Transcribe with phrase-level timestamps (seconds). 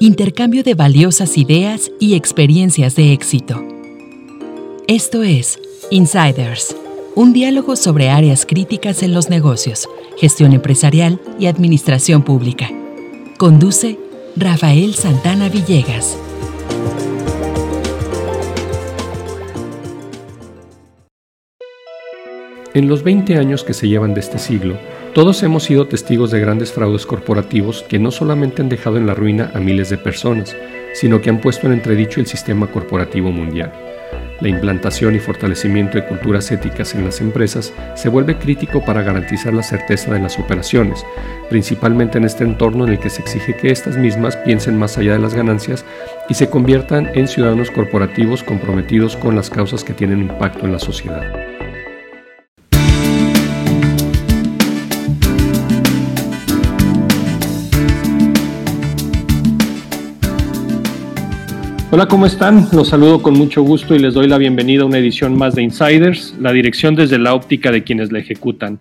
[0.00, 3.60] Intercambio de valiosas ideas y experiencias de éxito.
[4.86, 5.58] Esto es
[5.90, 6.76] Insiders,
[7.16, 12.70] un diálogo sobre áreas críticas en los negocios, gestión empresarial y administración pública.
[13.38, 13.98] Conduce
[14.36, 16.16] Rafael Santana Villegas.
[22.78, 24.76] En los 20 años que se llevan de este siglo,
[25.12, 29.14] todos hemos sido testigos de grandes fraudes corporativos que no solamente han dejado en la
[29.14, 30.54] ruina a miles de personas,
[30.94, 33.72] sino que han puesto en entredicho el sistema corporativo mundial.
[34.40, 39.52] La implantación y fortalecimiento de culturas éticas en las empresas se vuelve crítico para garantizar
[39.52, 41.04] la certeza de las operaciones,
[41.50, 45.14] principalmente en este entorno en el que se exige que estas mismas piensen más allá
[45.14, 45.84] de las ganancias
[46.28, 50.78] y se conviertan en ciudadanos corporativos comprometidos con las causas que tienen impacto en la
[50.78, 51.57] sociedad.
[61.90, 62.66] Hola, ¿cómo están?
[62.70, 65.62] Los saludo con mucho gusto y les doy la bienvenida a una edición más de
[65.62, 68.78] Insiders, la dirección desde la óptica de quienes la ejecutan.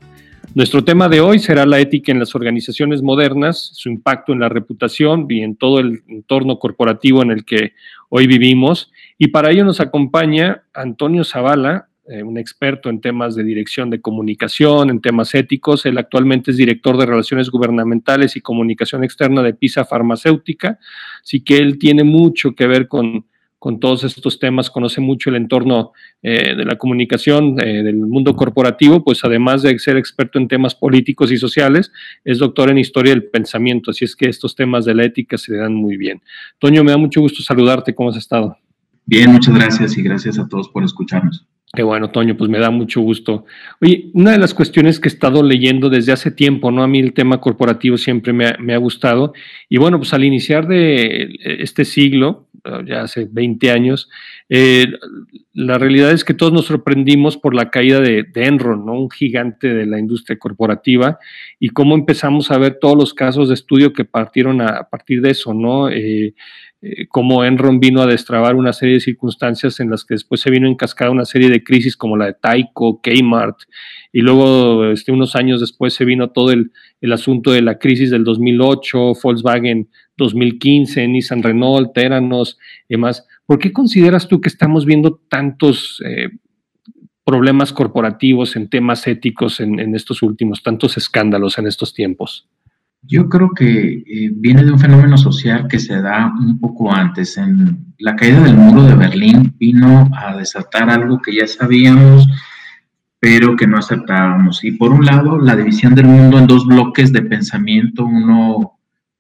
[0.53, 4.49] Nuestro tema de hoy será la ética en las organizaciones modernas, su impacto en la
[4.49, 7.71] reputación y en todo el entorno corporativo en el que
[8.09, 8.91] hoy vivimos.
[9.17, 13.99] Y para ello nos acompaña Antonio Zavala, eh, un experto en temas de dirección de
[13.99, 15.85] comunicación, en temas éticos.
[15.85, 20.79] Él actualmente es director de Relaciones Gubernamentales y Comunicación Externa de PISA Farmacéutica,
[21.21, 23.25] así que él tiene mucho que ver con,
[23.59, 28.35] con todos estos temas, conoce mucho el entorno eh, de la comunicación, eh, del mundo
[28.35, 31.91] corporativo, pues además de ser experto en temas políticos y sociales,
[32.23, 35.53] es doctor en historia del pensamiento, así es que estos temas de la ética se
[35.53, 36.21] le dan muy bien.
[36.59, 38.57] Toño, me da mucho gusto saludarte, ¿cómo has estado?
[39.05, 41.47] Bien, muchas gracias y gracias a todos por escucharnos.
[41.77, 43.45] Qué bueno, Toño, pues me da mucho gusto.
[43.79, 46.81] Oye, una de las cuestiones que he estado leyendo desde hace tiempo, ¿no?
[46.81, 49.33] A mí el tema corporativo siempre me ha, gustado.
[49.69, 52.47] Y bueno, pues al iniciar de este siglo,
[52.83, 54.09] ya hace 20 años,
[54.49, 54.87] eh,
[55.53, 58.93] la realidad es que todos nos sorprendimos por la caída de, Enron, ¿no?
[58.93, 61.19] Un gigante de la industria corporativa,
[61.59, 65.29] y cómo empezamos a ver todos los casos de estudio que partieron a, partir de
[65.29, 65.91] eso, ¿no?
[65.91, 66.33] Eh,
[66.79, 70.51] eh, cómo Enron vino a destrabar una serie de circunstancias en las que después se
[70.51, 73.57] vino en cascada una serie de crisis como la de Taiko, Kmart,
[74.13, 76.71] y luego este, unos años después se vino todo el,
[77.11, 83.25] asunto de la crisis del 2008, Volkswagen 2015, Nissan Renault, Teranos y demás.
[83.45, 86.29] ¿Por qué consideras tú que estamos viendo tantos eh,
[87.23, 92.47] problemas corporativos en temas éticos en estos últimos, tantos escándalos en estos tiempos?
[93.07, 97.37] Yo creo que eh, viene de un fenómeno social que se da un poco antes.
[97.37, 102.27] En la caída del muro de Berlín vino a desatar algo que ya sabíamos,
[103.19, 104.63] pero que no aceptábamos.
[104.63, 108.73] Y por un lado, la división del mundo en dos bloques de pensamiento, uno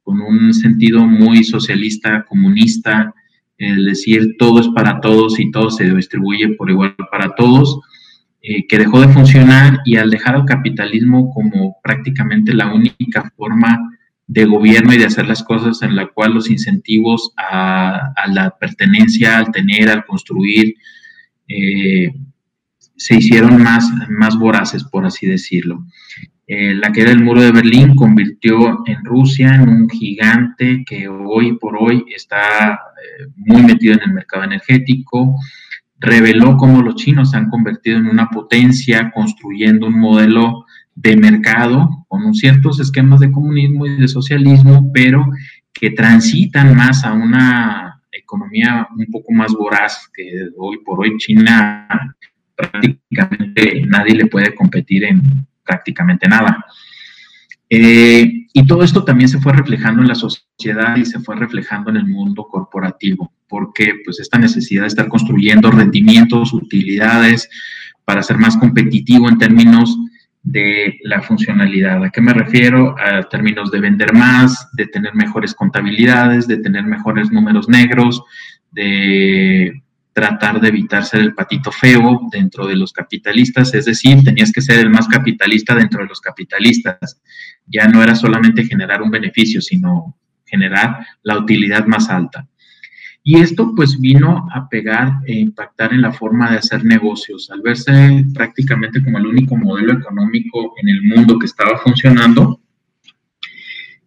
[0.03, 3.13] con un sentido muy socialista, comunista,
[3.57, 7.79] el decir todo es para todos y todo se distribuye por igual para todos
[8.49, 13.77] eh, que dejó de funcionar y al dejar al capitalismo como prácticamente la única forma
[14.25, 19.37] de gobierno y de hacer las cosas en la cual los incentivos a, la pertenencia,
[19.37, 20.75] al tener, al construir,
[21.49, 22.13] eh,
[22.95, 25.85] se hicieron más, más voraces, por así decirlo.
[26.47, 31.57] Eh, la caída del muro de Berlín convirtió en Rusia en un gigante que hoy
[31.57, 32.79] por hoy está
[33.35, 35.35] muy metido en el mercado energético,
[35.99, 40.65] reveló cómo los chinos se han convertido en una potencia construyendo un modelo
[40.95, 45.25] de mercado con ciertos esquemas de comunismo y de socialismo, pero
[45.73, 51.87] que transitan más a una economía un poco más voraz, que hoy por hoy China
[52.55, 55.21] prácticamente nadie le puede competir en
[55.63, 56.65] prácticamente nada.
[57.69, 61.89] Eh, y todo esto también se fue reflejando en la sociedad y se fue reflejando
[61.89, 67.49] en el mundo corporativo, porque pues esta necesidad de estar construyendo rendimientos, utilidades,
[68.05, 69.97] para ser más competitivo en términos
[70.41, 72.03] de la funcionalidad.
[72.05, 72.95] ¿A qué me refiero?
[72.97, 78.23] A términos de vender más, de tener mejores contabilidades, de tener mejores números negros,
[78.71, 79.83] de
[80.17, 84.63] tratar de evitar ser el patito feo dentro de los capitalistas, es decir, tenías que
[84.63, 87.21] ser el más capitalista dentro de los capitalistas.
[87.67, 92.47] Ya no era solamente generar un beneficio, sino generar la utilidad más alta.
[93.23, 97.51] Y esto pues vino a pegar e impactar en la forma de hacer negocios.
[97.51, 102.59] Al verse prácticamente como el único modelo económico en el mundo que estaba funcionando,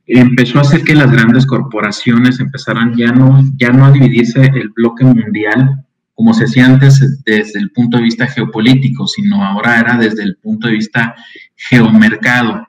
[0.09, 4.71] empezó a hacer que las grandes corporaciones empezaran ya no, ya no a dividirse el
[4.71, 5.87] bloque mundial
[6.21, 10.37] como se hacía antes desde el punto de vista geopolítico, sino ahora era desde el
[10.37, 11.15] punto de vista
[11.57, 12.69] geomercado.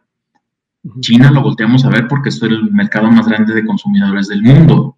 [1.02, 4.96] China lo volteamos a ver porque es el mercado más grande de consumidores del mundo.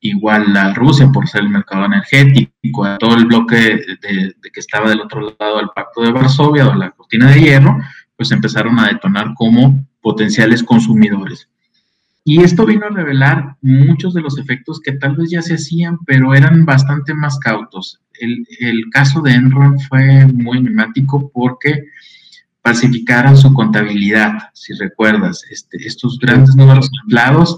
[0.00, 5.02] Igual la Rusia por ser el mercado energético, todo el bloque de, que estaba del
[5.02, 7.76] otro lado del Pacto de Varsovia o la cortina de hierro,
[8.16, 11.50] pues empezaron a detonar como potenciales consumidores.
[12.28, 15.98] Y esto vino a revelar muchos de los efectos que tal vez ya se hacían,
[16.04, 18.00] pero eran bastante más cautos.
[18.18, 18.44] El,
[18.90, 21.84] caso de Enron fue muy emblemático porque
[22.64, 27.56] falsificaron su contabilidad, si recuerdas, este, estos grandes números inflados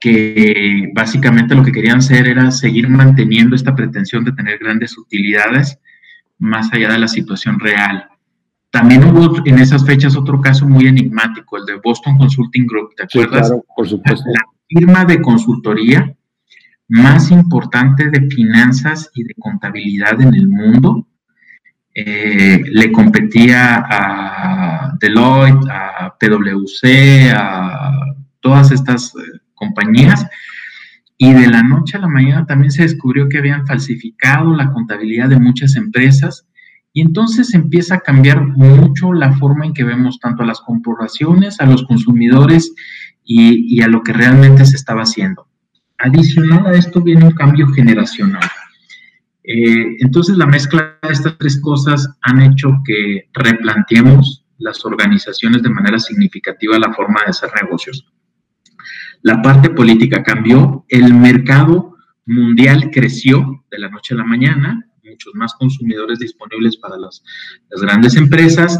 [0.00, 5.78] que básicamente lo que querían hacer era seguir manteniendo esta pretensión de tener grandes utilidades
[6.36, 8.08] más allá de la situación real.
[8.70, 13.04] También hubo en esas fechas otro caso muy enigmático, el de Boston Consulting Group, ¿te
[13.04, 13.48] acuerdas?
[13.48, 14.28] claro, por supuesto.
[14.28, 16.16] La firma de consultoría
[16.88, 21.08] más importante de finanzas y de contabilidad en el mundo.
[21.94, 30.26] Eh, le competía a Deloitte, a PwC, a todas estas eh, compañías.
[31.18, 35.30] Y de la noche a la mañana también se descubrió que habían falsificado la contabilidad
[35.30, 36.46] de muchas empresas
[36.96, 41.60] y entonces empieza a cambiar mucho la forma en que vemos tanto a las corporaciones,
[41.60, 42.74] a los consumidores
[43.22, 45.46] y, a lo que realmente se estaba haciendo.
[45.98, 48.48] Adicional a esto viene un cambio generacional.
[49.44, 55.68] Eh, entonces la mezcla de estas tres cosas han hecho que replanteemos las organizaciones de
[55.68, 58.10] manera significativa la forma de hacer negocios.
[59.20, 61.94] La parte política cambió, el mercado
[62.24, 64.85] mundial creció de la noche a la mañana,
[65.16, 67.22] muchos más consumidores disponibles para las,
[67.80, 68.78] grandes empresas,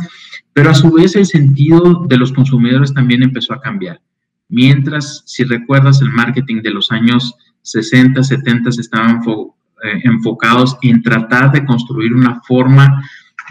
[0.52, 4.00] pero a su vez el sentido de los consumidores también empezó a cambiar.
[4.48, 9.20] Mientras, si recuerdas, el marketing de los años 60, 70 estaban
[10.04, 13.02] enfocados en tratar de construir una forma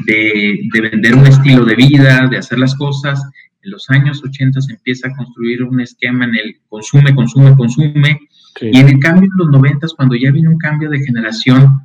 [0.05, 3.21] de, vender un estilo de vida, de hacer las cosas.
[3.63, 8.19] En los años 80 se empieza a construir un esquema en el consume, consume, consume.
[8.61, 11.81] Y en el cambio en los 90, cuando ya viene un cambio de generación,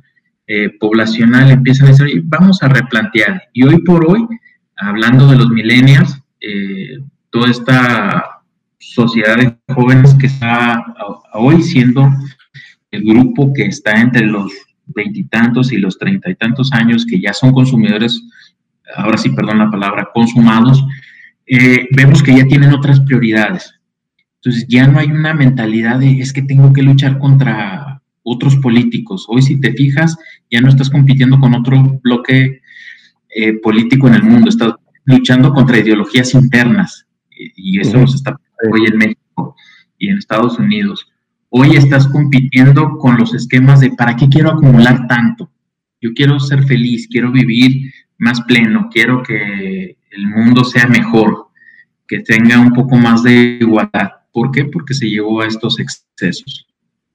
[0.53, 3.43] eh, poblacional empiezan a decir, vamos a replantear.
[3.53, 4.27] Y hoy por hoy,
[4.75, 6.99] hablando de los millennials, eh,
[7.29, 8.41] toda esta
[8.77, 10.83] sociedad de jóvenes que está
[11.35, 12.09] hoy siendo
[12.91, 14.51] el grupo que está entre los
[14.87, 18.21] veintitantos y, los treinta y tantos años, que ya son consumidores,
[18.97, 20.83] ahora sí, perdón la palabra, consumados,
[21.45, 23.73] eh, vemos que ya tienen otras prioridades.
[24.35, 27.80] Entonces ya no hay una mentalidad de es que tengo que luchar contra
[28.23, 29.25] otros políticos.
[29.27, 30.17] Hoy, si te fijas,
[30.49, 32.61] ya no estás compitiendo con otro bloque
[33.35, 34.75] eh, político en el mundo, estás
[35.05, 37.07] luchando contra ideologías internas
[37.55, 38.39] y eso nos está
[38.71, 39.55] hoy en México
[39.97, 41.07] y en Estados Unidos.
[41.49, 45.51] Hoy estás compitiendo con los esquemas de ¿para qué quiero acumular tanto?
[45.99, 51.47] Yo quiero ser feliz, quiero vivir más pleno, quiero que el mundo sea mejor,
[52.07, 54.11] que tenga un poco más de igualdad.
[54.31, 54.65] ¿Por qué?
[54.65, 56.67] Porque se llevó a estos excesos.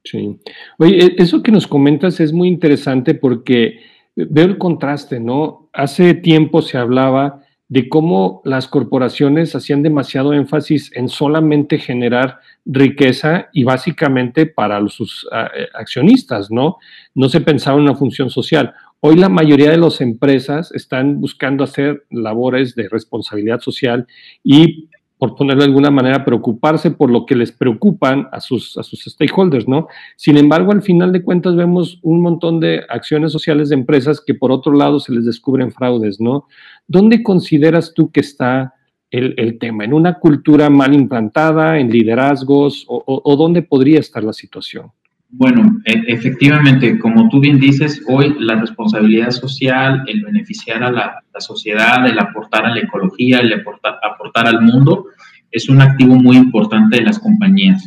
[0.07, 0.39] Sí.
[0.79, 3.81] Oye, e, eso que nos comentas es muy interesante porque
[4.15, 5.69] veo el contraste, ¿no?
[5.73, 13.49] Hace tiempo se hablaba de cómo las corporaciones hacían demasiado énfasis en solamente generar riqueza
[13.53, 16.77] y básicamente para sus eh, accionistas, ¿no?
[17.15, 18.73] No se pensaba en una función social.
[19.01, 24.07] Hoy la mayoría de las empresas están buscando hacer labores de responsabilidad social
[24.45, 28.83] y por ponerlo de alguna manera, preocuparse por lo que les preocupan a sus, a
[28.83, 29.89] sus stakeholders, ¿no?
[30.17, 34.35] Sin embargo, al final de cuentas vemos un montón de acciones sociales de empresas que
[34.35, 36.47] por otro lado se les descubren fraudes, ¿no?
[36.87, 38.75] ¿Dónde consideras tú que está
[39.11, 39.85] el, tema?
[39.85, 44.93] ¿En una cultura mal implantada, en liderazgos o, dónde podría estar la situación?
[45.39, 51.23] Bueno, e, efectivamente, como tú bien dices, hoy la responsabilidad social, el beneficiar a la,
[51.39, 55.09] sociedad, el aportar a la ecología, el aportar, aportar, al mundo,
[55.51, 57.87] es un activo muy importante de las compañías.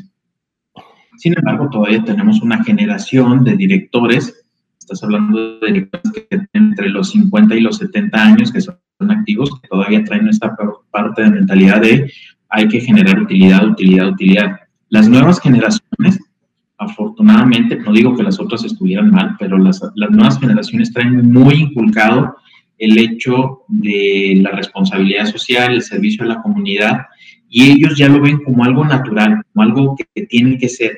[1.18, 4.46] Sin embargo, todavía tenemos una generación de directores,
[4.78, 8.78] estás hablando de directores que tienen entre los 50 y los 70 años, que son
[9.10, 10.56] activos, que todavía traen esta
[10.92, 12.12] parte de mentalidad de
[12.48, 14.60] hay que generar utilidad, utilidad, utilidad.
[14.90, 16.20] Las nuevas generaciones
[16.80, 22.36] afortunadamente, no digo que las otras estuvieran mal, pero las, nuevas generaciones traen muy inculcado
[22.78, 27.02] el hecho de la responsabilidad social, el servicio a la comunidad
[27.50, 30.98] y ellos ya lo ven como algo natural, como algo que, tiene que ser,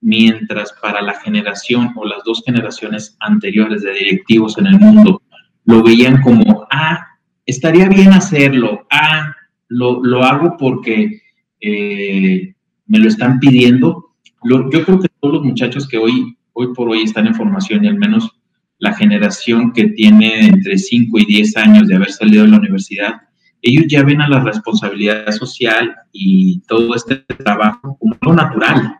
[0.00, 5.22] mientras para la generación o las dos generaciones anteriores de directivos en el mundo
[5.64, 7.06] lo veían como, ah,
[7.46, 9.34] estaría bien hacerlo, ah,
[9.68, 11.22] lo, lo hago porque
[11.60, 12.54] eh,
[12.86, 14.03] me lo están pidiendo.
[14.44, 17.88] Yo creo que todos los muchachos que hoy, hoy por hoy están en formación y
[17.88, 18.30] al menos
[18.78, 23.22] la generación que tiene entre 5 y 10 años de haber salido de la universidad,
[23.62, 28.98] ellos ya ven a la responsabilidad social y todo este trabajo como algo natural.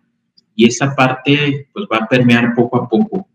[0.56, 3.28] Y esa parte pues va a permear poco a poco.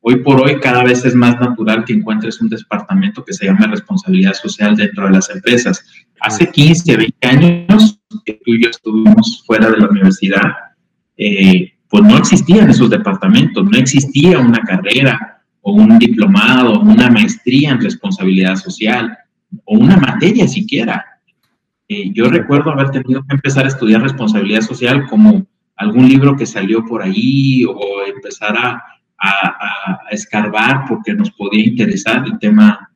[0.00, 3.68] Hoy por hoy cada vez es más natural que encuentres un departamento que se llame
[3.68, 5.84] responsabilidad social dentro de las empresas.
[6.20, 10.52] Hace 15, 20 años que tú y yo estuvimos fuera de la universidad,
[11.16, 17.70] eh, pues no existían esos departamentos, no existía una carrera o un diplomado, una maestría
[17.70, 19.16] en responsabilidad social
[19.64, 21.04] o una materia siquiera.
[21.88, 26.46] Eh, yo recuerdo haber tenido que empezar a estudiar responsabilidad social como algún libro que
[26.46, 27.76] salió por ahí o
[28.06, 28.82] empezar a,
[30.10, 32.90] escarbar porque nos podía interesar el tema,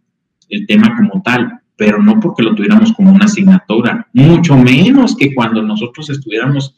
[0.48, 5.32] el tema como tal, pero no porque lo tuviéramos como una asignatura, mucho menos que
[5.32, 6.74] cuando nosotros estuviéramos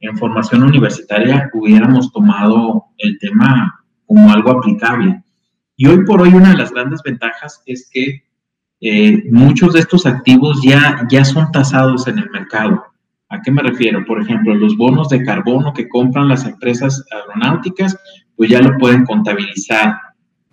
[0.00, 5.22] en formación universitaria hubiéramos tomado el tema como algo aplicable.
[5.76, 8.24] Y hoy por hoy una de las grandes ventajas es que
[8.80, 12.82] eh, muchos de estos activos ya, ya son tasados en el mercado.
[13.28, 14.04] ¿A qué me refiero?
[14.06, 17.96] Por ejemplo, los bonos de carbono que compran las empresas aeronáuticas,
[18.36, 19.96] pues ya lo pueden contabilizar.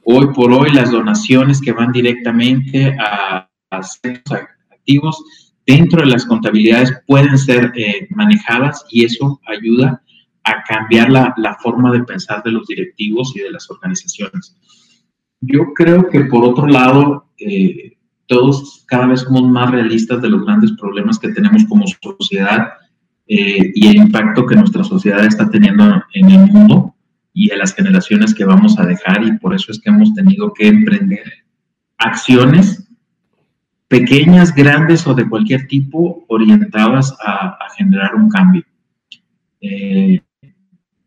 [0.04, 3.82] Hoy por hoy las donaciones que van directamente a, a
[4.72, 10.02] activos dentro de las contabilidades pueden ser eh, manejadas y eso ayuda
[10.44, 14.56] a cambiar la, la forma de pensar de los directivos y de las organizaciones.
[15.42, 17.98] Yo creo que por otro lado, eh,
[18.28, 22.70] todos cada vez somos más realistas de los grandes problemas que tenemos como sociedad
[23.28, 26.96] eh, y el impacto que nuestra sociedad está teniendo en el mundo
[27.34, 30.54] y en las generaciones que vamos a dejar y por eso es que hemos tenido
[30.54, 31.26] que emprender
[31.98, 32.87] acciones
[33.88, 38.64] pequeñas, grandes o de cualquier tipo orientadas a, generar un cambio.
[39.62, 40.20] Eh,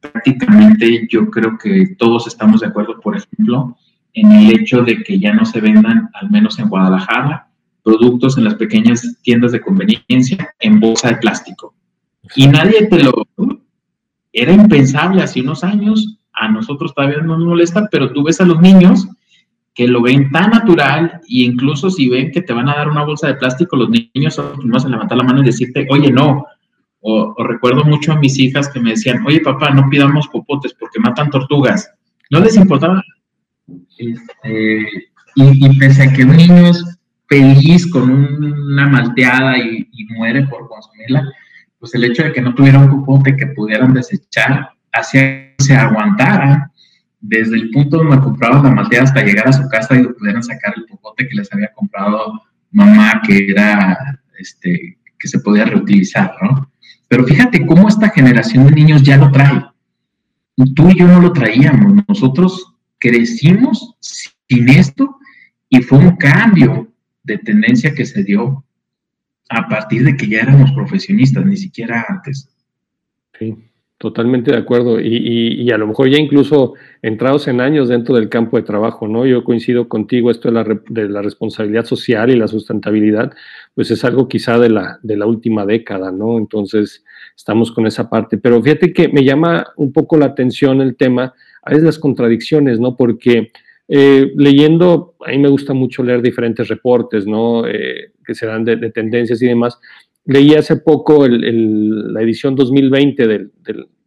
[0.01, 3.77] prácticamente yo creo que todos estamos de acuerdo, por ejemplo,
[4.15, 7.49] en el hecho de que ya no se vendan, al menos en Guadalajara,
[7.83, 11.75] productos en las pequeñas tiendas de conveniencia en bolsa de plástico.
[12.37, 13.13] Y nadie te lo...
[14.33, 18.47] Era impensable hace unos años, a nosotros todavía no nos molesta, pero tú ves a
[18.47, 19.09] los niños
[19.75, 23.05] que lo ven tan natural e incluso si ven que te van a dar una
[23.05, 26.45] bolsa de plástico, los niños son a levantar la mano y decirte, oye, no.
[27.03, 31.01] O, recuerdo mucho a mis hijas que me decían, oye, papá, no pidamos popotes porque
[31.01, 31.91] matan tortugas.
[32.31, 33.03] No les importaba
[33.99, 34.87] este,
[35.35, 36.85] y, pese a que un niño es
[37.29, 39.87] feliz con una malteada y,
[40.17, 41.31] muere por consumirla,
[41.79, 45.77] pues el hecho de que no tuviera un popote que pudieran desechar hacía que se
[45.77, 46.71] aguantara
[47.21, 50.75] desde el punto donde compraban la malteada hasta llegar a su casa y pudieran sacar
[50.77, 56.71] el popote que les había comprado mamá, que era, este, que se podía reutilizar, ¿no?
[57.09, 59.65] Pero fíjate cómo esta generación de niños ya lo trae.
[60.75, 62.05] Tú y yo no lo traíamos.
[62.09, 65.19] Nosotros crecimos sin esto
[65.69, 68.65] y fue un cambio de tendencia que se dio
[69.49, 72.49] a partir de que ya éramos profesionistas, ni siquiera antes.
[73.39, 73.57] Sí,
[74.01, 74.99] totalmente de acuerdo.
[74.99, 79.27] Y, a lo mejor ya incluso entrados en años dentro del campo de trabajo, ¿no?
[79.27, 83.31] Yo coincido contigo, esto de la, de la responsabilidad social y la sustentabilidad,
[83.75, 86.39] pues es algo quizá de la, de la última década, ¿no?
[86.39, 87.05] Entonces,
[87.37, 88.39] estamos con esa parte.
[88.39, 92.81] Pero fíjate que me llama un poco la atención el tema a veces las contradicciones,
[92.81, 92.97] ¿no?
[92.97, 93.53] Porque
[93.87, 97.67] eh, leyendo, a mí me gusta mucho leer diferentes reportes, ¿no?
[97.67, 99.79] Eh, que se dan de, tendencias y demás.
[100.27, 103.53] Leí hace poco la edición 2020 del,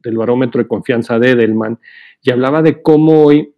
[0.03, 1.79] del, barómetro de confianza de Edelman
[2.22, 3.53] y hablaba de cómo hoy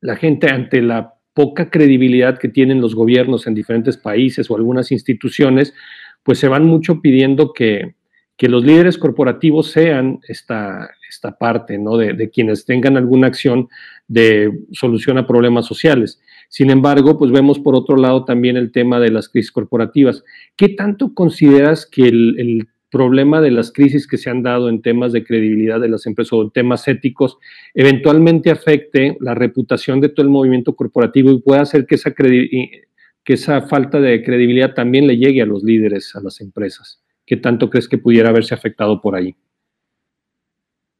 [0.00, 4.90] la gente ante la poca credibilidad que tienen los gobiernos en diferentes países o algunas
[4.90, 5.74] instituciones,
[6.22, 7.94] pues se van mucho pidiendo que,
[8.38, 11.96] los líderes corporativos sean esta, esta parte, ¿no?
[11.96, 13.68] De, quienes tengan alguna acción
[14.08, 16.20] de solución a problemas sociales.
[16.48, 20.24] Sin embargo, pues vemos por otro lado también el tema de las crisis corporativas.
[20.56, 25.12] ¿Qué tanto consideras que el, problema de las crisis que se han dado en temas
[25.12, 27.36] de credibilidad de las empresas o en temas éticos
[27.74, 32.84] eventualmente afecte la reputación de todo el movimiento corporativo y pueda hacer que esa, que
[33.26, 37.02] esa falta de credibilidad también le llegue a los líderes, a las empresas?
[37.26, 39.34] ¿Qué tanto crees que pudiera haberse afectado por ahí?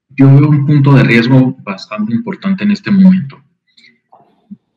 [0.09, 3.41] Yo veo un punto de riesgo bastante importante en este momento,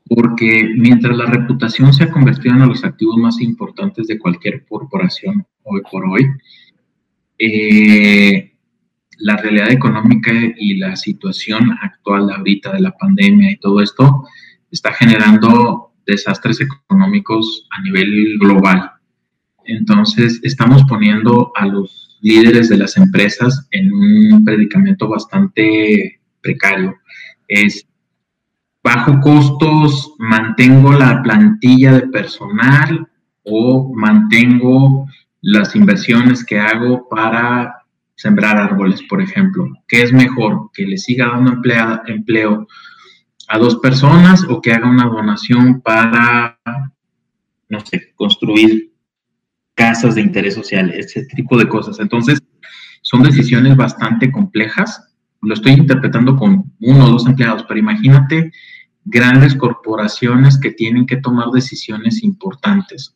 [0.10, 4.18] porque mientras la reputación se ha convertido en uno de los activos más importantes de
[4.18, 6.26] cualquier corporación hoy por hoy,
[7.38, 8.54] eh,
[9.20, 14.28] la realidad económica y la situación actual ahorita de la pandemia y todo esto
[14.72, 18.92] está generando desastres económicos a nivel global.
[19.66, 26.96] Entonces, estamos poniendo a los líderes de las empresas en un predicamento bastante precario.
[27.48, 27.86] Es
[28.96, 33.08] bajo costos, mantengo la plantilla de personal
[33.44, 35.06] o mantengo
[35.42, 37.84] las inversiones que hago para
[38.16, 39.68] sembrar árboles, por ejemplo.
[39.88, 40.72] ¿Qué es mejor?
[40.74, 41.62] ¿Que le siga dando
[42.08, 42.68] empleo
[43.48, 46.60] a dos personas o que haga una donación para,
[47.70, 48.92] no sé, construir
[49.76, 52.00] casas de interés social, ese tipo de cosas?
[52.00, 52.40] Entonces,
[53.04, 55.14] son decisiones bastante complejas.
[55.42, 58.52] Lo estoy interpretando con uno o dos empleados, pero imagínate
[59.06, 63.16] grandes corporaciones que tienen que tomar decisiones importantes.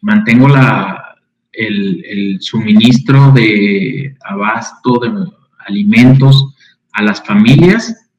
[0.00, 1.14] Mantengo la,
[1.52, 5.26] el, suministro de abasto de
[5.66, 6.54] alimentos
[6.92, 8.10] a las familias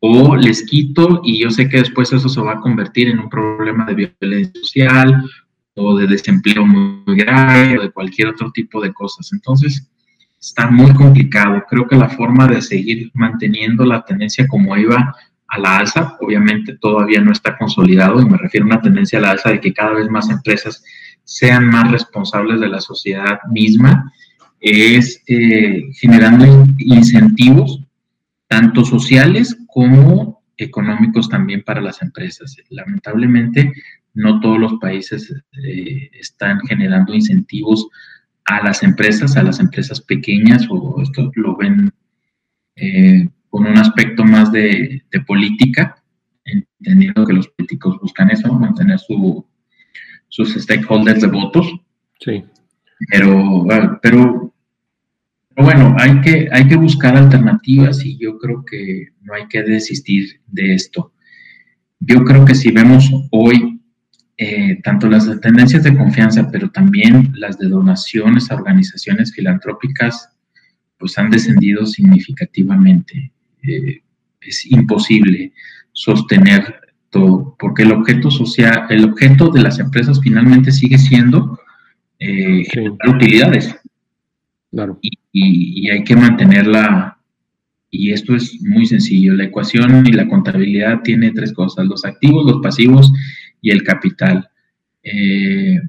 [0.00, 3.28] o les quito y yo sé que después eso se va a convertir en un
[3.28, 5.24] problema de violencia social
[5.74, 9.32] o de desempleo muy grave o de cualquier otro tipo de cosas.
[9.32, 9.88] Entonces,
[10.40, 11.62] está muy complicado.
[11.68, 15.14] Creo que la forma de seguir manteniendo la tendencia como iba
[15.52, 19.22] a la alza, obviamente todavía no está consolidado y me refiero a una tendencia a
[19.22, 20.82] la alza de que cada vez más empresas
[21.24, 24.10] sean más responsables de la sociedad misma,
[24.60, 27.82] es eh, generando incentivos
[28.48, 32.56] tanto sociales como económicos también para las empresas.
[32.70, 33.74] Lamentablemente,
[34.14, 37.88] no todos los países eh, están generando incentivos
[38.46, 41.92] a las empresas, a las empresas pequeñas, o esto lo ven
[42.76, 45.94] eh, con un aspecto más de, política,
[46.42, 48.98] entendiendo que los políticos buscan eso, mantener
[50.28, 51.70] sus stakeholders de votos.
[52.18, 52.42] Sí.
[53.10, 53.66] Pero,
[54.00, 54.54] pero,
[55.54, 60.40] bueno, hay que, hay que buscar alternativas y yo creo que no hay que desistir
[60.46, 61.12] de esto.
[62.00, 63.82] Yo creo que si vemos hoy
[64.38, 70.30] eh, tanto las tendencias de confianza, pero también las de donaciones a organizaciones filantrópicas,
[70.96, 73.31] pues han descendido significativamente.
[73.62, 74.02] Eh,
[74.40, 75.52] es imposible
[75.92, 81.58] sostener todo, porque el objeto social, el objeto de las empresas finalmente sigue siendo
[82.18, 82.64] eh,
[83.06, 83.76] utilidades.
[84.70, 84.98] Claro.
[85.02, 87.18] Y, hay que mantenerla,
[87.90, 92.46] y esto es muy sencillo, la ecuación y la contabilidad tiene tres cosas, los activos,
[92.46, 93.12] los pasivos
[93.60, 94.48] y el capital.
[95.02, 95.80] Eh,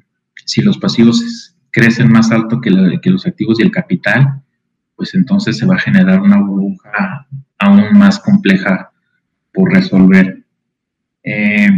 [0.45, 4.41] si los pasivos crecen más alto que, que los activos y el capital,
[4.95, 7.27] pues entonces se va a generar una burbuja
[7.63, 8.91] aún más compleja
[9.54, 10.43] por resolver.
[11.23, 11.69] Eh,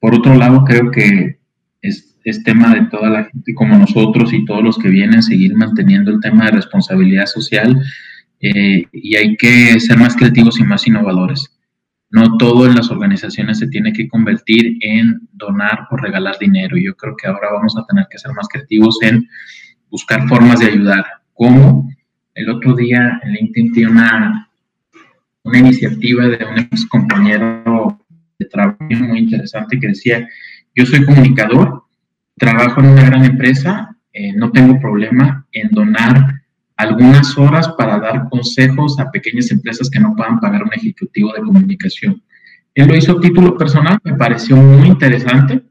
[0.00, 1.38] por otro lado, creo que
[1.82, 6.10] es, tema de toda la gente como nosotros y todos los que vienen seguir manteniendo
[6.10, 7.80] el tema de responsabilidad social
[8.40, 11.56] eh, y hay que ser más creativos y más innovadores.
[12.10, 16.76] No todo en las organizaciones se tiene que convertir en donar o regalar dinero.
[16.76, 19.28] Yo creo que ahora vamos a tener que ser más creativos en
[19.90, 21.04] buscar formas de ayudar.
[21.32, 21.88] ¿Cómo?
[22.34, 24.45] El otro día en LinkedIn tiene una,
[25.46, 27.98] una iniciativa de un ex compañero
[28.38, 30.28] de trabajo muy interesante que decía,
[30.74, 31.84] yo soy comunicador,
[32.36, 36.42] trabajo en una gran empresa, eh, no tengo problema en donar
[36.76, 41.42] algunas horas para dar consejos a pequeñas empresas que no puedan pagar un ejecutivo de
[41.42, 42.20] comunicación.
[42.74, 45.62] Él lo hizo a título personal, me pareció muy interesante.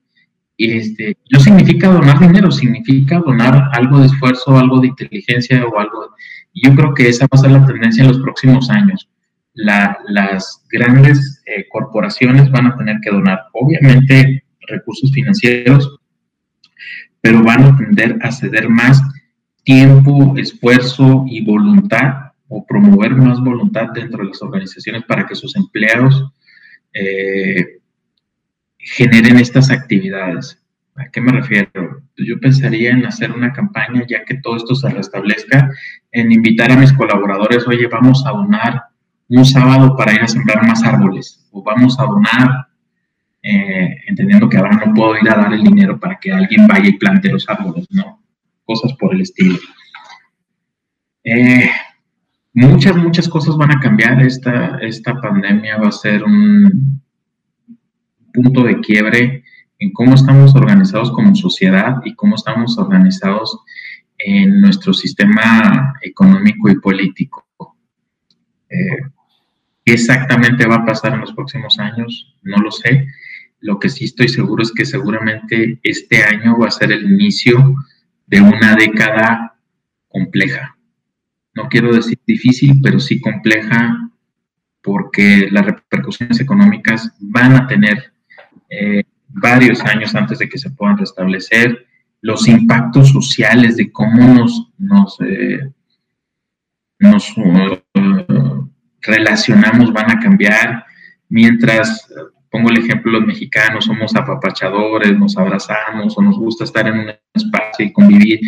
[0.57, 6.15] Este, no significa donar dinero, significa donar algo de esfuerzo, algo de inteligencia o algo.
[6.53, 9.09] Y yo creo que esa va a ser la tendencia en los próximos años
[9.55, 15.99] las grandes eh, corporaciones van a tener que donar, obviamente, recursos financieros,
[17.21, 19.01] pero van a tender a ceder más
[19.63, 25.55] tiempo, esfuerzo y voluntad o promover más voluntad dentro de las organizaciones para que sus
[25.55, 26.31] empleados
[26.93, 27.79] eh,
[28.77, 30.61] generen estas actividades.
[30.95, 32.03] ¿A qué me refiero?
[32.15, 35.71] Yo pensaría en hacer una campaña, ya que todo esto se restablezca,
[36.11, 38.83] en invitar a mis colaboradores, oye, vamos a donar
[39.29, 42.67] un sábado para ir a sembrar más árboles o vamos a donar,
[43.41, 46.89] eh, entendiendo que ahora no puedo ir a dar el dinero para que alguien vaya
[46.89, 48.21] y plante los árboles, ¿no?
[48.63, 49.57] Cosas por el estilo.
[51.23, 51.69] Eh,
[52.53, 54.21] muchas, muchas cosas van a cambiar.
[54.21, 57.01] Esta, esta pandemia va a ser un
[58.33, 59.43] punto de quiebre
[59.79, 63.59] en cómo estamos organizados como sociedad y cómo estamos organizados
[64.17, 67.45] en nuestro sistema económico y político.
[68.69, 69.14] Eh,
[69.85, 72.35] ¿Qué exactamente va a pasar en los próximos años?
[72.41, 73.07] No lo sé.
[73.59, 77.75] Lo que sí estoy seguro es que seguramente este año va a ser el inicio
[78.27, 79.55] de una década
[80.09, 80.75] compleja,
[81.53, 84.11] no quiero decir difícil, pero sí compleja,
[84.81, 88.13] porque las repercusiones económicas van a tener
[88.69, 91.85] eh, varios años antes de que se puedan restablecer,
[92.21, 95.71] los impactos sociales de cómo nos, nos, eh,
[97.01, 98.69] uh,
[99.05, 100.85] relacionamos van a cambiar,
[101.29, 102.07] mientras
[102.49, 107.09] pongo el ejemplo, los mexicanos somos apapachadores, nos abrazamos o nos gusta estar en un
[107.33, 108.39] espacio y convivir,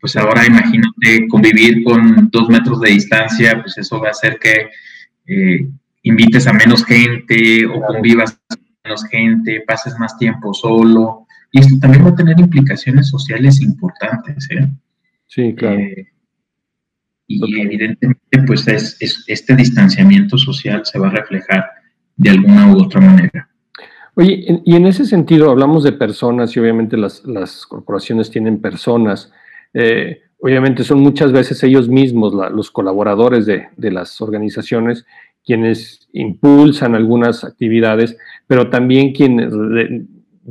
[0.00, 4.68] pues ahora imagínate convivir con dos metros de distancia, pues eso va a hacer que
[5.26, 5.68] eh,
[6.02, 11.26] invites a menos gente o convivas con menos gente, pases más tiempo solo.
[11.52, 14.48] Y esto también va a tener implicaciones sociales importantes.
[14.50, 14.68] ¿eh?
[15.26, 15.78] Sí, claro.
[15.78, 16.08] Eh,
[17.26, 21.64] y evidentemente, pues es, este distanciamiento social se va a reflejar
[22.16, 23.48] de alguna u otra manera.
[24.14, 27.22] Oye, y en ese sentido hablamos de personas y obviamente las,
[27.66, 29.32] corporaciones tienen personas.
[29.72, 35.06] Eh, obviamente son muchas veces ellos mismos, los colaboradores de, las organizaciones,
[35.44, 39.52] quienes impulsan algunas actividades, pero también quienes,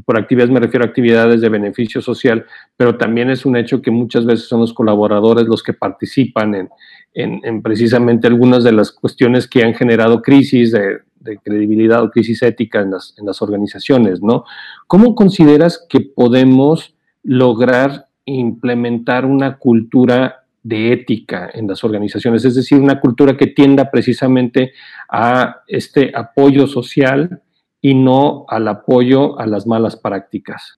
[0.05, 2.45] por actividades me refiero a actividades de beneficio social,
[2.77, 6.69] pero también es un hecho que muchas veces son los colaboradores los que participan en,
[7.13, 12.41] en precisamente algunas de las cuestiones que han generado crisis de, de credibilidad o crisis
[12.43, 14.43] ética en las, en las organizaciones, ¿no?
[14.87, 22.79] ¿Cómo consideras que podemos lograr implementar una cultura de ética en las organizaciones, es decir,
[22.79, 24.73] una cultura que tienda precisamente
[25.09, 27.41] a este apoyo social
[27.81, 30.75] y no al apoyo a las malas prácticas.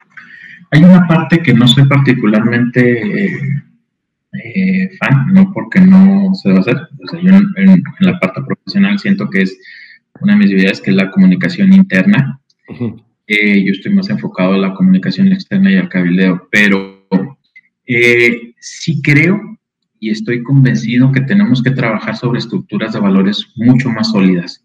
[0.71, 3.27] Hay una parte que no soy particularmente
[4.33, 6.77] eh, fan, no porque no se debe hacer,
[7.21, 9.57] yo en, la parte profesional siento que es
[10.21, 12.39] una de mis ideas que es la comunicación interna.
[13.27, 17.05] Eh, yo estoy más enfocado en la comunicación externa y al cabildeo, pero
[17.85, 19.39] eh, sí creo
[19.99, 24.62] y estoy convencido que tenemos que trabajar sobre estructuras de valores mucho más sólidas.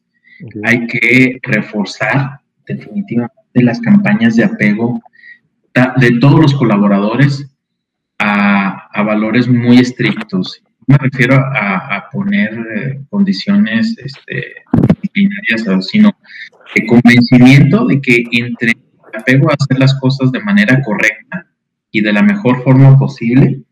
[0.65, 5.01] Hay que reforzar definitivamente las campañas de apego
[5.97, 7.49] de todos los colaboradores
[8.19, 10.63] a, valores muy estrictos.
[10.87, 14.55] Me refiero a, poner eh, condiciones este,
[14.93, 16.17] disciplinarias, sino
[16.75, 18.73] de convencimiento de que entre
[19.15, 21.47] apego a hacer las cosas de manera correcta
[21.91, 23.63] y de la mejor forma posible,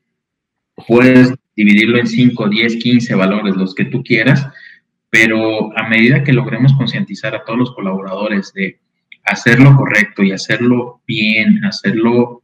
[0.87, 4.46] puedes dividirlo en 5, 10, 15 valores, los que tú quieras,
[5.16, 8.79] pero a medida que logremos concientizar a todos los colaboradores de
[9.24, 12.42] hacerlo correcto y hacerlo bien, hacerlo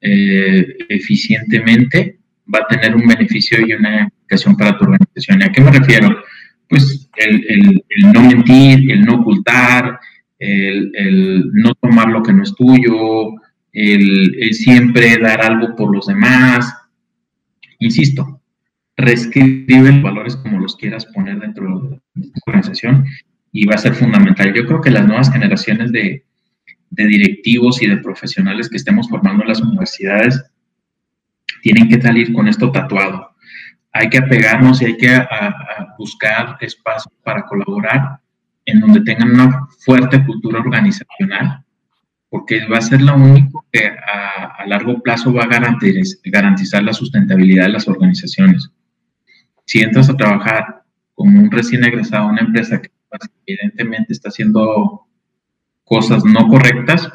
[0.00, 2.18] eh, eficientemente,
[2.52, 5.42] va a tener un beneficio y una implicación para tu organización.
[5.42, 6.24] ¿Y a qué me refiero?
[6.66, 7.84] Pues el,
[8.14, 10.00] no mentir, el no ocultar,
[10.38, 13.34] el, no tomar lo que no es tuyo,
[13.70, 16.74] el, siempre dar algo por los demás.
[17.80, 18.40] Insisto,
[18.96, 23.04] reescribe los valores como los quieras poner dentro tu organización
[23.52, 24.52] y va a ser fundamental.
[24.54, 26.24] Yo creo que las nuevas generaciones de,
[26.90, 30.44] de directivos y de profesionales que estemos formando en las universidades
[31.62, 33.30] tienen que salir con esto tatuado.
[33.92, 35.18] Hay que apegarnos y hay que
[35.98, 38.20] buscar espacios para colaborar
[38.66, 41.64] en donde tengan una fuerte cultura organizacional,
[42.28, 46.92] porque va a ser lo único que a, largo plazo va a garantizar, garantizar la
[46.92, 48.70] sustentabilidad de las organizaciones.
[49.66, 50.83] Si entras a trabajar
[51.14, 52.90] como un recién egresado a una empresa que
[53.46, 55.06] evidentemente está haciendo
[55.84, 57.10] cosas no correctas,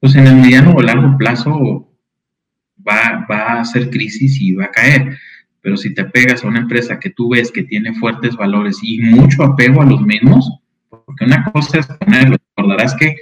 [0.00, 1.88] pues en el mediano o largo plazo
[2.86, 5.18] va, a hacer crisis y va a caer.
[5.60, 9.00] Pero si te pegas a una empresa que tú ves que tiene fuertes valores y
[9.00, 10.50] mucho apego a los mismos,
[10.88, 13.16] porque una cosa es ponerlo, recordarás que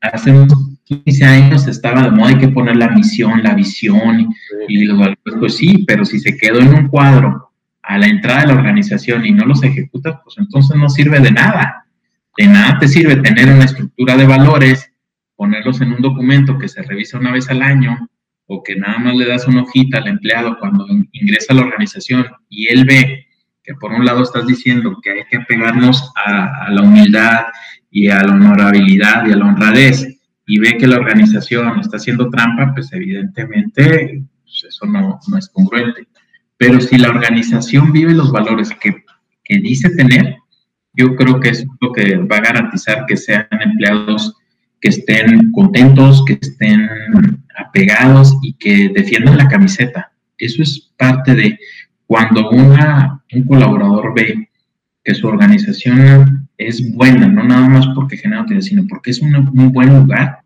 [0.00, 4.28] hace unos 15 años estaba de moda, hay que poner la misión, la visión
[4.68, 7.51] y, los valores, pues sí, pero si se quedó en un cuadro
[7.82, 11.32] a la entrada de la organización y no los ejecutas, pues entonces no sirve de
[11.32, 11.86] nada.
[12.36, 14.92] De nada te sirve tener una estructura de valores,
[15.36, 18.08] ponerlos en un documento que se revisa una vez al año,
[18.46, 22.26] o que nada más le das una hojita al empleado cuando ingresa a la organización
[22.48, 23.26] y él ve
[23.62, 27.46] que por un lado estás diciendo que hay que apegarnos a, la humildad
[27.90, 30.06] y a la honorabilidad y a la honradez
[30.46, 35.48] y ve que la organización está haciendo trampa, pues evidentemente pues eso no, no, es
[35.48, 36.06] congruente.
[36.62, 38.94] Pero si la organización vive los valores que,
[39.42, 40.36] que dice tener,
[40.92, 44.36] yo creo que es lo que va a garantizar que sean empleados
[44.80, 46.88] que estén contentos, que estén
[47.58, 50.12] apegados y que defiendan la camiseta.
[50.38, 51.58] Eso es parte de
[52.06, 54.48] cuando una, un colaborador ve
[55.02, 59.72] que su organización es buena, no nada más porque genera utilidad, sino porque es un,
[59.72, 60.38] buen lugar,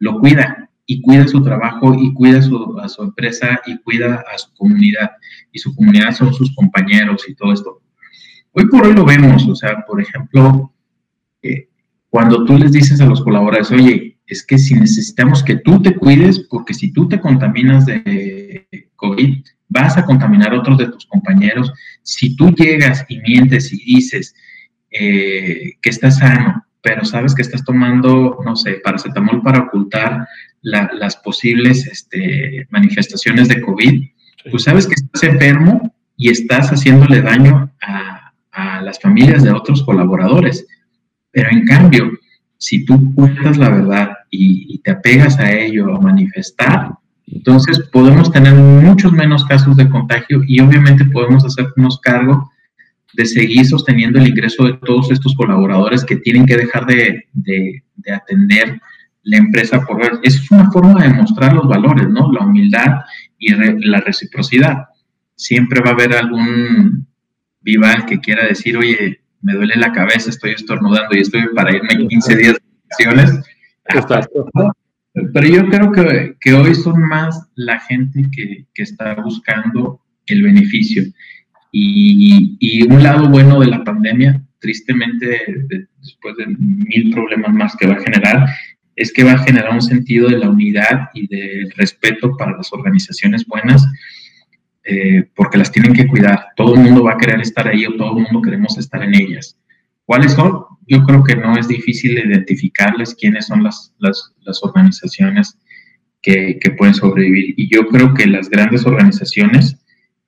[0.00, 4.52] lo cuida y cuida su trabajo y cuida a su empresa y cuida a su
[4.54, 5.10] comunidad.
[5.52, 7.82] Y su comunidad son sus compañeros y todo esto.
[8.52, 10.72] Hoy por hoy lo vemos, o sea, por ejemplo,
[11.42, 11.68] eh,
[12.10, 15.94] cuando tú les dices a los colaboradores, oye, es que si necesitamos que tú te
[15.94, 18.66] cuides, porque si tú te contaminas de
[18.96, 19.42] COVID,
[19.72, 21.72] vas a contaminar a otros de tus compañeros.
[22.02, 24.34] Si tú llegas y mientes y dices
[24.90, 30.26] eh, que estás sano, pero sabes que estás tomando, no sé, paracetamol para ocultar
[30.62, 34.04] las posibles este, manifestaciones de COVID,
[34.50, 38.18] pues sabes que estás enfermo y estás haciéndole daño a,
[38.82, 40.66] las familias de otros colaboradores.
[41.30, 42.10] Pero en cambio,
[42.58, 46.90] si tú cuentas la verdad y, y, te apegas a ello, a manifestar,
[47.26, 52.51] entonces podemos tener muchos menos casos de contagio y obviamente podemos hacernos cargo
[53.14, 57.26] de seguir sosteniendo el ingreso de todos estos colaboradores que tienen que dejar de,
[58.12, 58.80] atender
[59.24, 62.32] la empresa por Eso es una forma de mostrar los valores, ¿no?
[62.32, 63.02] La humildad
[63.38, 64.86] y la reciprocidad.
[65.36, 67.06] Siempre va a haber algún
[67.60, 72.08] vival que quiera decir, oye, me duele la cabeza, estoy estornudando y estoy para irme
[72.08, 73.44] 15 días de vacaciones.
[75.14, 80.42] Pero yo creo que, que, hoy son más la gente que, que está buscando el
[80.42, 81.04] beneficio.
[81.74, 85.40] Y, un lado bueno de la pandemia, tristemente,
[85.98, 88.46] después de mil problemas más que va a generar,
[88.94, 92.70] es que va a generar un sentido de la unidad y del respeto para las
[92.72, 93.86] organizaciones buenas,
[94.84, 96.48] eh, porque las tienen que cuidar.
[96.56, 99.14] Todo el mundo va a querer estar ahí o todo el mundo queremos estar en
[99.14, 99.56] ellas.
[100.04, 100.64] ¿Cuáles son?
[100.86, 105.56] Yo creo que no es difícil identificarles quiénes son las, las, las organizaciones
[106.20, 107.54] que, que pueden sobrevivir.
[107.56, 109.81] Y yo creo que las grandes organizaciones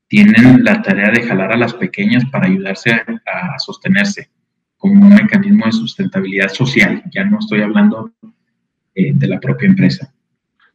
[0.08, 4.30] tienen la tarea de jalar a las pequeñas para ayudarse a, sostenerse
[4.76, 7.02] como un mecanismo de sustentabilidad social.
[7.12, 8.10] Ya no estoy hablando
[8.94, 10.12] eh, de la propia empresa.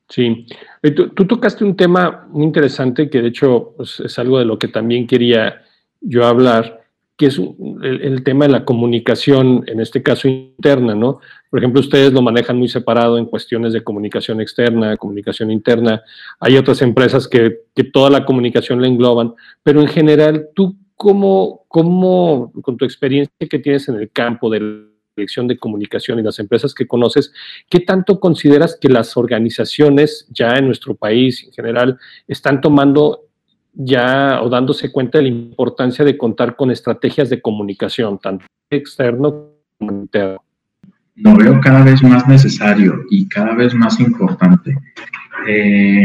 [0.10, 0.48] Sí,
[0.96, 4.68] tú, tocaste un tema muy interesante que de hecho pues, es algo de lo que
[4.68, 5.62] también quería
[6.02, 6.79] yo hablar,
[7.20, 7.38] que es
[7.82, 11.20] el, tema de la comunicación, en este caso interna, ¿no?
[11.50, 16.02] Por ejemplo, ustedes lo manejan muy separado en cuestiones de comunicación externa, comunicación interna.
[16.40, 17.60] Hay otras empresas que,
[17.92, 23.60] toda la comunicación la engloban, pero en general, tú cómo, cómo, con tu experiencia que
[23.60, 24.86] tienes en el campo de la
[25.18, 27.34] dirección de comunicación y las empresas que conoces,
[27.70, 33.29] ¿qué tanto consideras que las organizaciones ya en nuestro país en general están tomando
[33.82, 39.54] ya o dándose cuenta de la importancia de contar con estrategias de comunicación, tanto externo
[39.78, 40.44] como interno?
[41.16, 44.78] Lo veo cada vez más necesario y cada vez más importante.
[45.48, 46.04] Eh,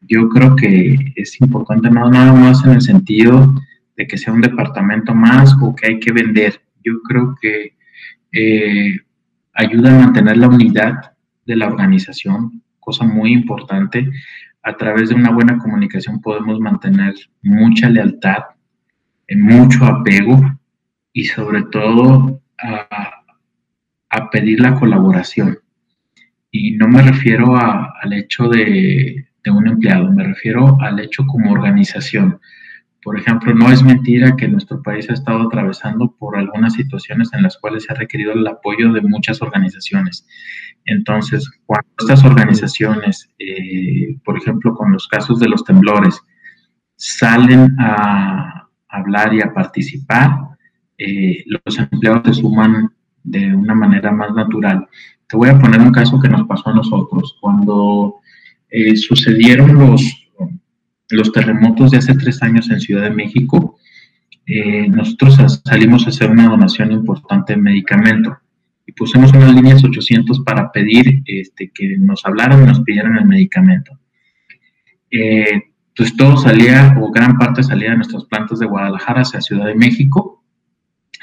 [0.00, 3.54] yo creo que es importante no nada más en el sentido
[3.96, 6.60] de que sea un departamento más o que hay que vender.
[6.82, 7.74] Yo creo que
[8.32, 8.96] eh,
[9.52, 11.12] ayuda a mantener la unidad
[11.44, 14.10] de la organización, cosa muy importante
[14.64, 18.44] a través de una buena comunicación podemos mantener mucha lealtad,
[19.28, 20.40] eh, mucho apego
[21.12, 23.10] y sobre todo a,
[24.30, 25.58] pedir la colaboración.
[26.50, 31.52] Y no me refiero al hecho de, de un empleado, me refiero al hecho como
[31.52, 32.40] organización.
[33.02, 37.42] Por ejemplo, no es mentira que nuestro país ha estado atravesando por algunas situaciones en
[37.42, 40.26] las cuales se ha requerido el apoyo de muchas organizaciones.
[40.86, 46.20] Entonces, cuando estas organizaciones, eh, por ejemplo, con los casos de los temblores,
[46.96, 50.30] salen a hablar y a participar,
[50.98, 52.90] eh, los empleados se suman
[53.22, 54.86] de una manera más natural.
[55.28, 57.36] Te voy a poner un caso que nos pasó a nosotros.
[57.40, 58.16] Cuando
[58.70, 60.20] eh, sucedieron los
[61.10, 63.78] los terremotos de hace tres años en Ciudad de México,
[64.88, 68.38] nosotros salimos a hacer una donación importante de medicamento
[68.86, 73.24] y pusimos unas líneas 800 para pedir este, que nos hablaran y nos pidieran el
[73.24, 73.98] medicamento.
[75.10, 75.62] Eh,
[75.96, 79.74] pues todo salía, o gran parte salía de nuestras plantas de Guadalajara hacia Ciudad de
[79.74, 80.44] México,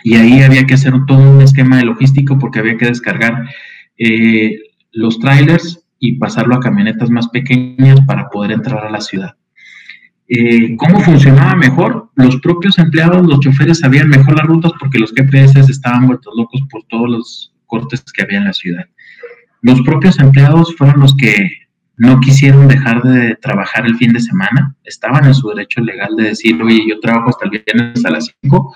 [0.04, 3.48] y ahí había que hacer todo un esquema de logístico porque había que descargar
[3.98, 4.58] eh,
[4.92, 9.36] los trailers y pasarlo a camionetas más pequeñas para poder entrar a la ciudad.
[10.28, 12.10] Eh, ¿Cómo funcionaba mejor?
[12.16, 16.62] Los propios empleados, los choferes sabían mejor las rutas porque los GPS estaban vueltos locos
[16.70, 18.86] por todos los cortes que había en la ciudad.
[19.62, 21.52] Los propios empleados fueron los que
[21.96, 26.26] no quisieron dejar de trabajar el fin de semana, estaban en su derecho legal de
[26.26, 28.76] decir, oye, yo trabajo hasta el viernes a las 5,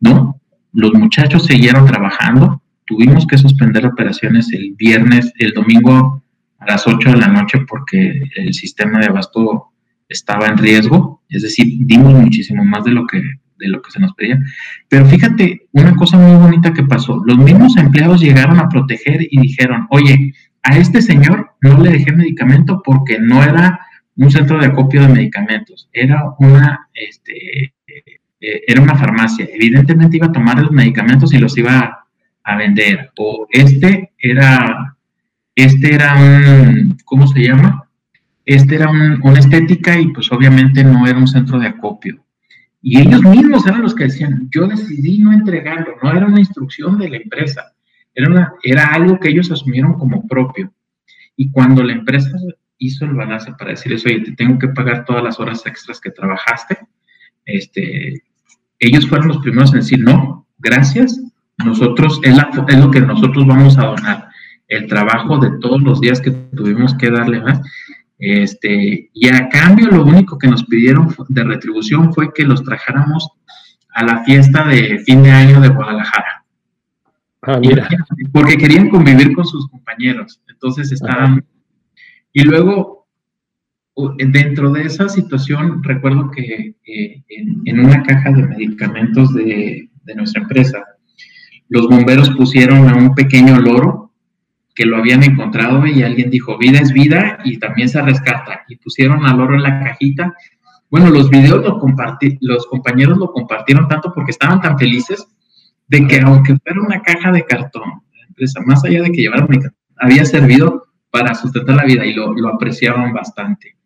[0.00, 0.40] ¿no?
[0.72, 6.22] Los muchachos siguieron trabajando, tuvimos que suspender operaciones el viernes, el domingo
[6.58, 9.72] a las 8 de la noche porque el sistema de abasto
[10.08, 13.22] estaba en riesgo, es decir, dimos muchísimo más de lo que
[13.58, 14.40] de lo que se nos pedía.
[14.88, 19.40] Pero fíjate, una cosa muy bonita que pasó, los mismos empleados llegaron a proteger y
[19.40, 23.80] dijeron, oye, a este señor no le dejé medicamento porque no era
[24.16, 27.74] un centro de acopio de medicamentos, era una, este,
[28.40, 29.48] eh, era una farmacia.
[29.52, 32.06] Evidentemente iba a tomar los medicamentos y los iba
[32.42, 33.12] a vender.
[33.18, 34.96] O este era,
[35.54, 37.88] este era un, ¿cómo se llama?
[38.44, 42.24] Este era un, una estética y pues obviamente no era un centro de acopio.
[42.88, 46.96] Y ellos mismos eran los que decían, yo decidí no entregarlo, no era una instrucción
[46.98, 47.72] de la empresa,
[48.14, 50.72] era, era algo que ellos asumieron como propio.
[51.34, 52.30] Y cuando la empresa
[52.78, 56.12] hizo el balance para decirles, oye, te tengo que pagar todas las horas extras que
[56.12, 56.78] trabajaste,
[57.44, 58.22] este,
[58.78, 61.20] ellos fueron los primeros en decir, no, gracias,
[61.58, 62.36] nosotros, es,
[62.68, 64.28] es lo que nosotros vamos a donar,
[64.68, 67.60] el trabajo de todos los días que tuvimos que darle más.
[68.18, 73.28] Este, y a cambio lo único que nos pidieron de retribución fue que los trajéramos
[73.94, 76.44] a la fiesta de fin de año de Guadalajara.
[77.42, 77.88] Ah, mira.
[78.32, 80.40] Porque querían convivir con sus compañeros.
[80.48, 81.44] Entonces estaban...
[82.32, 83.06] Y luego,
[84.18, 87.22] dentro de esa situación, recuerdo que eh,
[87.64, 90.84] en, una caja de medicamentos de, de nuestra empresa,
[91.68, 94.05] los bomberos pusieron a un pequeño loro
[94.76, 98.60] que lo habían encontrado y alguien dijo, vida es vida y también se rescata.
[98.68, 100.34] Y pusieron al loro en la cajita.
[100.90, 105.26] Bueno, los videos lo compartí, los compañeros lo compartieron tanto porque estaban tan felices
[105.88, 109.48] de que aunque fuera una caja de cartón, la empresa, más allá de que llevara
[109.98, 113.76] había servido para sustentar la vida y lo, lo apreciaban bastante.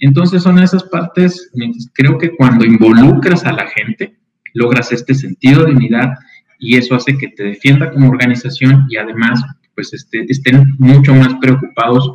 [0.00, 1.52] Entonces son esas partes,
[1.94, 4.18] creo que cuando involucras a la gente,
[4.54, 6.14] logras este sentido de unidad
[6.58, 9.40] y eso hace que te defienda como organización y además
[9.74, 12.14] pues este, estén mucho más preocupados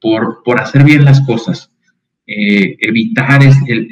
[0.00, 1.70] por, por hacer bien las cosas,
[2.26, 3.90] eh, evitar es el,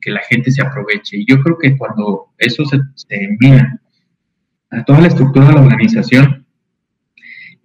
[0.00, 1.18] que la gente se aproveche.
[1.18, 3.80] Y yo creo que cuando eso se, se envía
[4.70, 6.46] a toda la estructura de la organización,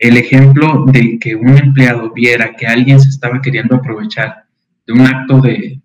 [0.01, 4.45] el ejemplo de que un empleado viera que alguien se estaba queriendo aprovechar
[4.87, 5.79] de un acto de,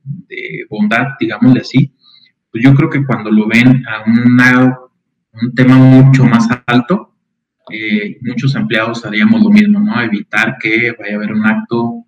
[0.70, 1.92] bondad, digámosle así,
[2.50, 7.15] pues yo creo que cuando lo ven a un tema mucho más alto,
[7.70, 10.00] eh, muchos empleados haríamos lo mismo, ¿no?
[10.00, 12.04] Evitar que vaya a haber un acto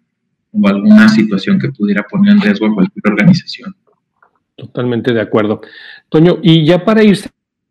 [0.52, 3.74] o alguna situación que pudiera poner en riesgo a cualquier organización.
[4.56, 5.60] Totalmente de acuerdo.
[6.08, 7.16] Toño, y ya para ir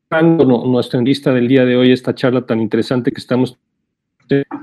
[0.10, 3.58] cerrando nuestra lista del día de hoy, esta charla tan interesante que estamos,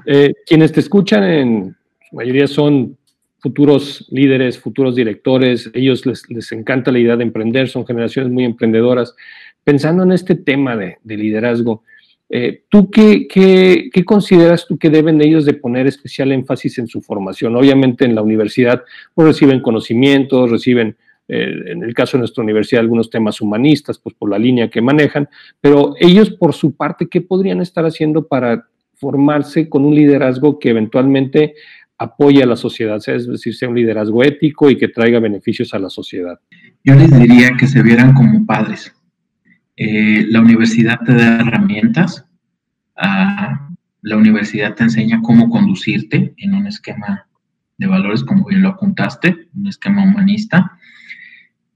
[0.07, 1.77] eh, quienes te escuchan en
[2.09, 2.97] su mayoría son
[3.39, 8.45] futuros líderes, futuros directores, ellos les, les, encanta la idea de emprender, son generaciones muy
[8.45, 9.15] emprendedoras.
[9.63, 11.83] Pensando en este tema de, de liderazgo,
[12.31, 17.01] eh, ¿Tú qué, qué, consideras tú que deben ellos de poner especial énfasis en su
[17.03, 17.55] formación?
[17.55, 18.83] Obviamente en la universidad
[19.15, 20.97] pues, reciben conocimientos, reciben,
[21.29, 24.81] eh, en el caso de nuestra universidad, algunos temas humanistas, pues por la línea que
[24.81, 25.29] manejan,
[25.61, 30.71] pero ellos por su parte, ¿qué podrían estar haciendo para formarse con un liderazgo que
[30.71, 31.55] eventualmente
[31.99, 35.79] apoye a la sociedad, es decir, sea un liderazgo ético y que traiga beneficios a
[35.79, 36.39] la sociedad?
[36.83, 38.93] Yo les diría que se vieran como padres
[39.77, 42.27] eh, la universidad te da herramientas,
[42.97, 43.69] ah,
[44.03, 47.27] la universidad te enseña cómo conducirte en un esquema
[47.79, 50.79] de valores, como bien lo apuntaste, un esquema humanista,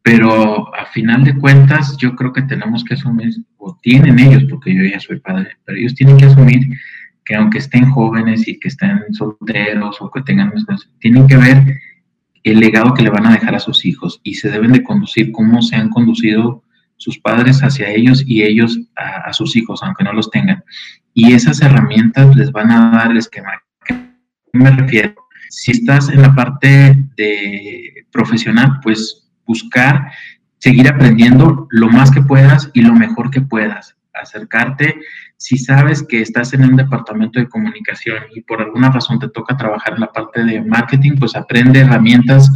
[0.03, 4.75] pero a final de cuentas yo creo que tenemos que asumir, o tienen ellos, porque
[4.75, 6.69] yo ya soy padre, pero ellos tienen que asumir
[7.25, 10.53] que aunque estén jóvenes y que estén solteros o que tengan,
[11.01, 11.79] tienen que ver
[12.43, 15.33] el legado que le van a dejar a sus hijos y se deben de conducir
[15.33, 16.63] como se han conducido
[16.99, 20.63] sus padres hacia ellos y ellos a, sus hijos, aunque no los tengan.
[21.15, 23.53] Y esas herramientas les van a dar el esquema.
[23.53, 23.95] ¿A qué
[24.53, 25.15] me refiero?
[25.49, 30.13] Si estás en la parte de profesional, pues buscar
[30.59, 33.97] seguir aprendiendo lo más que puedas y lo mejor que puedas.
[34.13, 34.97] Acercarte,
[35.37, 39.57] si sabes que estás en un departamento de comunicación y por alguna razón te toca
[39.57, 42.51] trabajar en la parte de marketing, pues aprende herramientas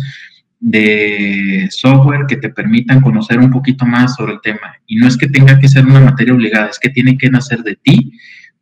[0.63, 4.77] de software que te permitan conocer un poquito más sobre el tema.
[4.87, 7.65] Y no es que tenga que ser una materia obligada, es que tiene que nacer
[7.65, 8.13] de ti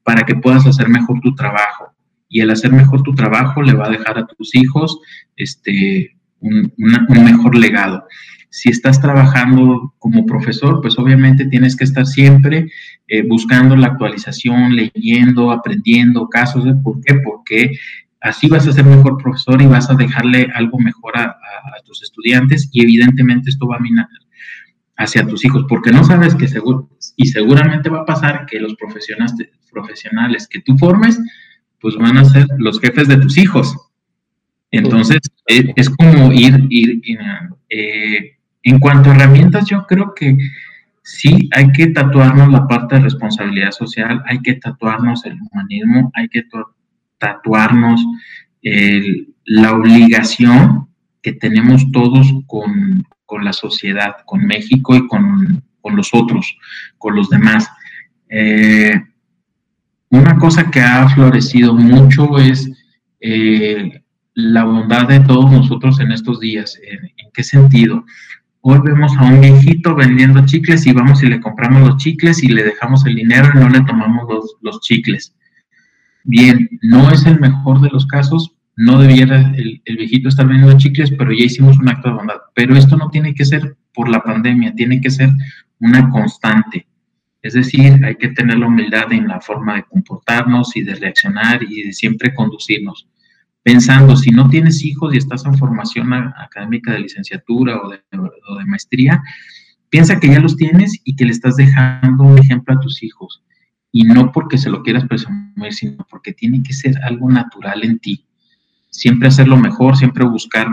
[0.03, 1.93] para que puedas hacer mejor tu trabajo.
[2.31, 4.99] Y el hacer mejor tu trabajo le va a dejar a tus hijos
[5.37, 6.73] este, un,
[7.07, 8.05] mejor legado.
[8.49, 12.71] Si estás trabajando como profesor, pues obviamente tienes que estar siempre
[13.09, 16.65] eh, buscando la actualización, leyendo, aprendiendo casos.
[16.83, 17.17] ¿Por qué?
[17.17, 17.73] Porque
[18.21, 21.37] Así vas a ser mejor profesor y vas a dejarle algo mejor a,
[21.85, 24.07] tus estudiantes y evidentemente esto va a minar
[24.97, 28.75] hacia tus hijos, porque no sabes que seguro, y seguramente va a pasar que los
[28.75, 29.35] profesionales,
[29.73, 31.19] profesionales que tú formes,
[31.81, 33.75] pues van a ser los jefes de tus hijos.
[34.71, 37.01] Entonces, es, como ir, ir,
[37.71, 40.37] eh, en cuanto a herramientas, yo creo que
[41.03, 46.29] sí hay que tatuarnos la parte de responsabilidad social, hay que tatuarnos el humanismo, hay
[46.29, 46.43] que
[47.21, 48.05] tatuarnos
[49.45, 50.89] la obligación
[51.23, 53.05] que tenemos todos con,
[53.43, 56.57] la sociedad, con México y con, los otros,
[56.99, 57.69] con los demás.
[58.29, 58.93] Eh,
[60.11, 62.71] una cosa que ha florecido mucho es
[63.21, 64.03] eh,
[64.35, 66.79] la bondad de todos nosotros en estos días.
[66.83, 68.05] ¿En, qué sentido?
[68.63, 72.49] Hoy vemos a un viejito vendiendo chicles y vamos y le compramos los chicles y
[72.49, 75.35] le dejamos el dinero y no le tomamos los, los chicles.
[76.25, 81.13] Bien, no es el mejor de los casos, no debiera el, viejito estar vendiendo chicles,
[81.17, 82.37] pero ya hicimos un acto de bondad.
[82.55, 85.31] Pero esto no tiene que ser por la pandemia, tiene que ser
[85.81, 86.87] una constante.
[87.43, 91.63] Es decir, hay que tener la humildad en la forma de comportarnos y de reaccionar
[91.63, 93.09] y de siempre conducirnos.
[93.63, 98.59] Pensando, si no tienes hijos y estás en formación académica de licenciatura o de, o
[98.59, 99.23] de maestría,
[99.91, 103.43] piensa que ya los tienes y que le estás dejando un ejemplo a tus hijos.
[103.93, 107.99] Y no porque se lo quieras presumir, sino porque tiene que ser algo natural en
[107.99, 108.25] ti
[108.91, 110.69] siempre hacer lo mejor, siempre buscar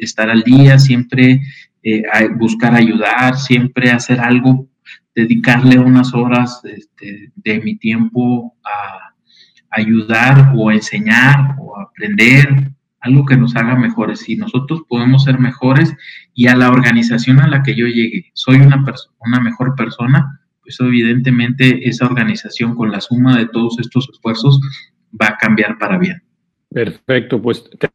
[0.00, 1.42] estar al día, siempre
[1.82, 2.02] eh,
[2.36, 4.68] buscar ayudar, siempre hacer algo,
[5.14, 9.14] dedicarle unas horas este, de mi tiempo a
[9.70, 14.28] ayudar o a enseñar o a aprender, algo que nos haga mejores.
[14.28, 15.94] Y nosotros podemos ser mejores
[16.34, 18.84] y a la organización a la que yo llegue, soy una,
[19.20, 20.37] una mejor persona,
[20.68, 24.60] pues evidentemente esa organización con la suma de todos estos esfuerzos
[25.20, 26.22] va a cambiar para bien.
[26.68, 27.88] Perfecto, pues te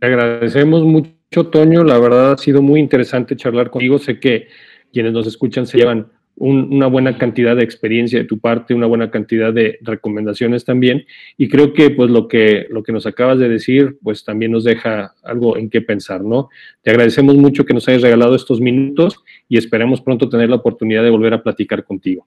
[0.00, 1.82] agradecemos mucho, Toño.
[1.82, 3.98] La verdad ha sido muy interesante charlar contigo.
[3.98, 4.46] Sé que
[4.92, 9.10] quienes nos escuchan se llevan una buena cantidad de experiencia de tu parte, una buena
[9.10, 11.04] cantidad de recomendaciones también.
[11.36, 14.64] Y creo que pues lo que, lo que nos acabas de decir, pues también nos
[14.64, 16.48] deja algo en qué pensar, ¿no?
[16.82, 21.02] Te agradecemos mucho que nos hayas regalado estos minutos y esperemos pronto tener la oportunidad
[21.02, 22.26] de volver a platicar contigo.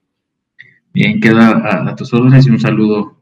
[0.92, 3.18] Bien, queda a, a tus órdenes y un saludo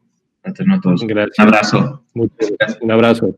[0.46, 1.38] Gracias.
[1.38, 2.02] Un abrazo.
[2.14, 2.78] Muchas gracias.
[2.80, 3.36] Un abrazo.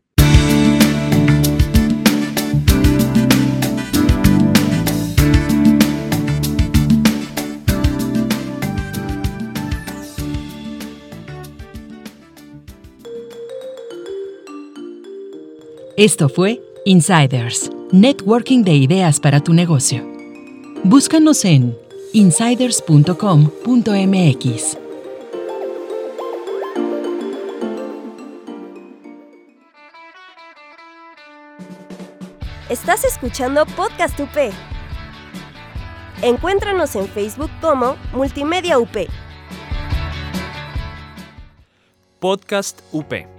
[15.99, 20.01] Esto fue Insiders, Networking de Ideas para tu negocio.
[20.85, 21.77] Búscanos en
[22.13, 24.77] insiders.com.mx.
[32.69, 34.53] Estás escuchando Podcast UP.
[36.21, 38.95] Encuéntranos en Facebook como Multimedia UP.
[42.21, 43.38] Podcast UP.